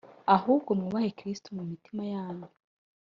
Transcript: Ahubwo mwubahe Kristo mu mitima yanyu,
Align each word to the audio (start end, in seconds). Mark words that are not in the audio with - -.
Ahubwo 0.35 0.69
mwubahe 0.79 1.09
Kristo 1.19 1.47
mu 1.57 1.63
mitima 1.71 2.03
yanyu, 2.13 2.47